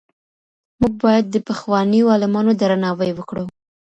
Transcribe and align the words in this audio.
موږ 0.79 0.93
باید 1.03 1.25
د 1.29 1.37
پخوانیو 1.47 2.11
عالمانو 2.13 2.51
درناوی 2.61 3.11
وکړو. 3.15 3.43